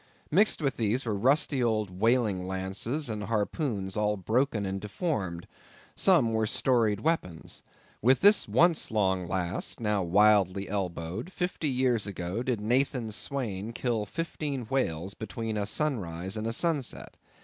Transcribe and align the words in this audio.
Mixed 0.31 0.63
with 0.63 0.77
these 0.77 1.05
were 1.05 1.13
rusty 1.13 1.61
old 1.63 1.99
whaling 1.99 2.47
lances 2.47 3.07
and 3.07 3.25
harpoons 3.25 3.95
all 3.95 4.17
broken 4.17 4.65
and 4.65 4.81
deformed. 4.81 5.45
Some 5.95 6.33
were 6.33 6.47
storied 6.47 7.01
weapons. 7.01 7.61
With 8.01 8.21
this 8.21 8.47
once 8.47 8.89
long 8.89 9.21
lance, 9.27 9.79
now 9.79 10.01
wildly 10.01 10.67
elbowed, 10.67 11.31
fifty 11.31 11.69
years 11.69 12.07
ago 12.07 12.41
did 12.41 12.59
Nathan 12.59 13.11
Swain 13.11 13.73
kill 13.73 14.07
fifteen 14.07 14.63
whales 14.71 15.13
between 15.13 15.55
a 15.55 15.67
sunrise 15.67 16.35
and 16.35 16.47
a 16.47 16.51
sunset. 16.53 17.15